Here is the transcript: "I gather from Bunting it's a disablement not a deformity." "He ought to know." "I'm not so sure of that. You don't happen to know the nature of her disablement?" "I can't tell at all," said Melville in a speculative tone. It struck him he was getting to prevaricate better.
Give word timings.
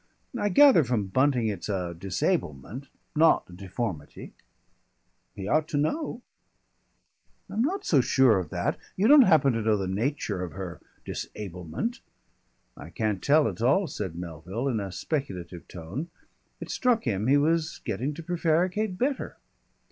"I 0.35 0.49
gather 0.49 0.83
from 0.83 1.09
Bunting 1.09 1.45
it's 1.45 1.69
a 1.69 1.93
disablement 1.93 2.87
not 3.15 3.47
a 3.47 3.53
deformity." 3.53 4.33
"He 5.35 5.47
ought 5.47 5.67
to 5.67 5.77
know." 5.77 6.23
"I'm 7.47 7.61
not 7.61 7.85
so 7.85 8.01
sure 8.01 8.39
of 8.39 8.49
that. 8.49 8.79
You 8.97 9.07
don't 9.07 9.21
happen 9.21 9.53
to 9.53 9.61
know 9.61 9.77
the 9.77 9.87
nature 9.87 10.41
of 10.43 10.53
her 10.53 10.81
disablement?" 11.05 11.99
"I 12.75 12.89
can't 12.89 13.21
tell 13.21 13.47
at 13.47 13.61
all," 13.61 13.85
said 13.85 14.15
Melville 14.15 14.67
in 14.67 14.79
a 14.79 14.91
speculative 14.91 15.67
tone. 15.67 16.09
It 16.59 16.71
struck 16.71 17.03
him 17.03 17.27
he 17.27 17.37
was 17.37 17.79
getting 17.85 18.15
to 18.15 18.23
prevaricate 18.23 18.97
better. 18.97 19.37